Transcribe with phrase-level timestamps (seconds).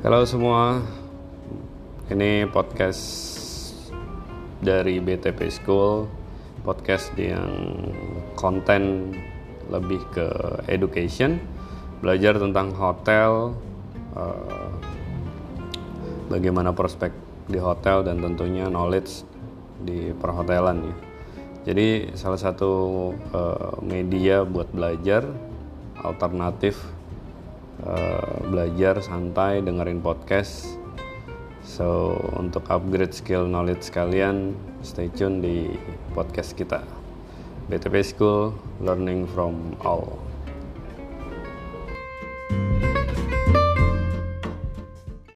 [0.00, 0.80] Halo semua,
[2.08, 3.04] ini podcast
[4.64, 6.08] dari BTP School,
[6.64, 7.52] podcast yang
[8.32, 9.12] konten
[9.68, 10.24] lebih ke
[10.72, 11.36] education,
[12.00, 13.52] belajar tentang hotel,
[14.16, 14.72] uh,
[16.32, 17.12] bagaimana prospek
[17.52, 19.28] di hotel dan tentunya knowledge
[19.84, 20.96] di perhotelan ya.
[21.68, 22.72] Jadi salah satu
[23.36, 25.28] uh, media buat belajar
[26.00, 26.99] alternatif
[27.84, 30.80] uh, belajar santai dengerin podcast.
[31.64, 35.56] So untuk upgrade skill knowledge kalian stay tune di
[36.16, 36.82] podcast kita.
[37.70, 38.50] BTP School
[38.82, 40.18] Learning from All